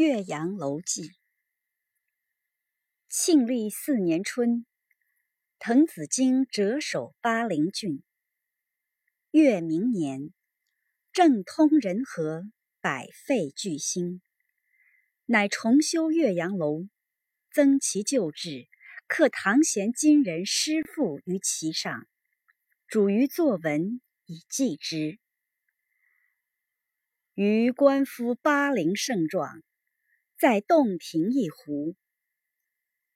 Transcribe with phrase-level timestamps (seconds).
[0.00, 1.10] 岳阳楼记。
[3.08, 4.64] 庆历四年春，
[5.58, 8.04] 滕子京谪守巴陵郡。
[9.32, 10.32] 越明年，
[11.10, 12.44] 政通人和，
[12.80, 14.22] 百废具兴，
[15.24, 16.86] 乃重修岳阳楼，
[17.50, 18.68] 增其旧制，
[19.08, 22.06] 刻唐贤今人诗赋于其上，
[22.86, 25.18] 主于作文以记之。
[27.34, 29.64] 余观夫巴陵胜状。
[30.40, 31.96] 在洞庭一湖，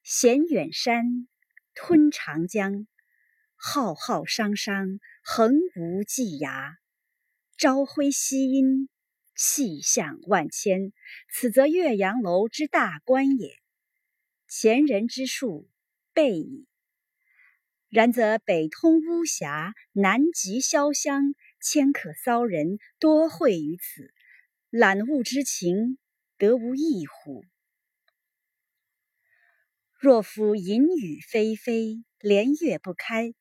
[0.03, 1.29] 衔远山，
[1.73, 2.89] 吞长江，
[3.55, 6.73] 浩浩汤汤，横无际涯。
[7.57, 8.89] 朝晖夕阴，
[9.37, 10.93] 气象万千。
[11.33, 13.57] 此则岳阳楼之大观也。
[14.48, 15.70] 前人之述
[16.12, 16.67] 备矣。
[17.89, 24.12] 然则北通巫峡，南极潇湘，迁客骚人多会于此，
[24.70, 25.98] 览物之情。
[26.43, 27.45] 得无异乎？
[30.01, 33.34] 若夫淫雨霏霏，连月不开；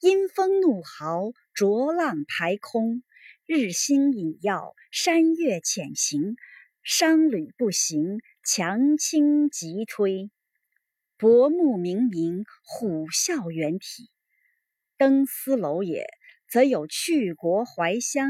[0.00, 3.04] 阴风怒号，浊浪排空。
[3.46, 6.34] 日星隐曜，山岳潜行。
[6.82, 10.32] 商旅不行，强倾急推。
[11.16, 14.10] 薄暮冥冥，虎啸猿啼。
[14.96, 16.08] 登斯楼也，
[16.48, 18.28] 则有去国怀乡，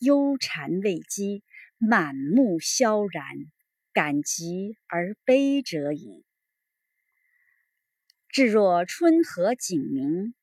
[0.00, 1.42] 忧谗畏讥，
[1.78, 3.24] 满目萧然。
[3.92, 6.24] 感极而悲者矣。
[8.28, 10.34] 至若春和景明，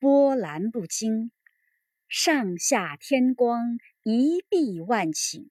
[0.00, 1.30] 波澜不惊，
[2.08, 5.48] 上下天光，一碧万顷。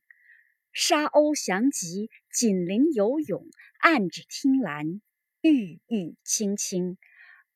[0.73, 3.47] 沙鸥翔集，锦鳞游泳，
[3.79, 4.99] 岸芷汀兰，
[5.39, 6.97] 郁郁青青。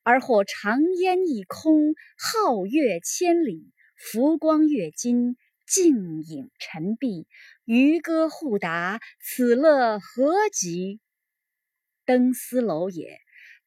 [0.02, 5.36] 而或长烟一空，皓月千里，浮光跃金。
[5.70, 7.28] 静影沉璧，
[7.64, 10.98] 渔歌互答，此乐何极！
[12.04, 13.20] 登斯楼也，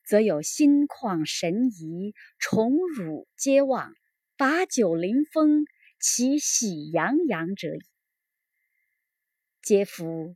[0.03, 3.93] 则有心旷神怡，宠辱皆忘，
[4.35, 5.63] 把酒临风，
[5.97, 7.81] 其喜洋洋者矣。
[9.61, 10.35] 嗟夫！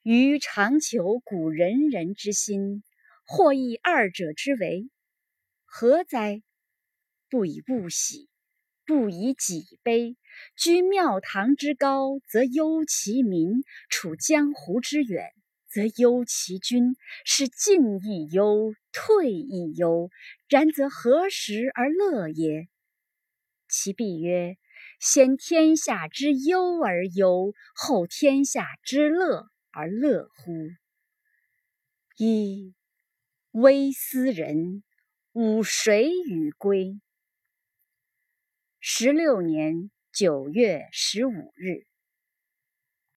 [0.00, 2.82] 余常求古仁人之心，
[3.26, 4.88] 或异二者之为，
[5.66, 6.42] 何哉？
[7.28, 8.30] 不以物喜。
[8.84, 10.16] 不以己悲，
[10.56, 15.32] 居庙堂之高则忧其民，处江湖之远
[15.68, 16.96] 则忧其君。
[17.24, 20.10] 是进亦忧，退亦忧。
[20.48, 22.68] 然则何时而乐也？
[23.68, 24.58] 其必曰：
[25.00, 30.52] 先天下之忧而忧，后天下之乐而乐乎？
[32.18, 32.74] 一
[33.52, 34.82] 微斯人，
[35.32, 37.00] 吾谁与归？
[38.78, 41.86] 十六年九月十五日。